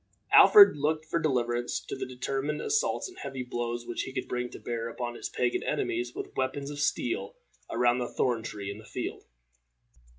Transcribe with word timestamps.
Alfred 0.33 0.75
looked 0.77 1.05
for 1.05 1.19
deliverance 1.19 1.79
to 1.79 1.95
the 1.95 2.07
determined 2.07 2.59
assaults 2.59 3.07
and 3.07 3.19
heavy 3.19 3.43
blows 3.43 3.85
which 3.85 4.01
he 4.01 4.11
could 4.11 4.27
bring 4.27 4.49
to 4.49 4.57
bear 4.57 4.89
upon 4.89 5.13
his 5.13 5.29
pagan 5.29 5.61
enemies 5.61 6.15
with 6.15 6.35
weapons 6.35 6.71
of 6.71 6.79
steel 6.79 7.35
around 7.69 7.99
the 7.99 8.07
thorn 8.09 8.41
tree 8.41 8.71
in 8.71 8.79
the 8.79 8.83
field. 8.85 9.25